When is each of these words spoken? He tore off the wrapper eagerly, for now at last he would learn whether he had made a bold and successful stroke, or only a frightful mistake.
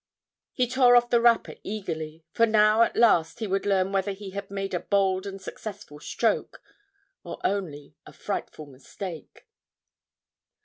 He 0.51 0.65
tore 0.67 0.95
off 0.95 1.11
the 1.11 1.21
wrapper 1.21 1.57
eagerly, 1.61 2.25
for 2.31 2.47
now 2.47 2.81
at 2.81 2.95
last 2.95 3.37
he 3.37 3.45
would 3.45 3.67
learn 3.67 3.91
whether 3.91 4.13
he 4.13 4.31
had 4.31 4.49
made 4.49 4.73
a 4.73 4.79
bold 4.79 5.27
and 5.27 5.39
successful 5.39 5.99
stroke, 5.99 6.59
or 7.23 7.37
only 7.43 7.93
a 8.07 8.11
frightful 8.11 8.65
mistake. 8.65 9.45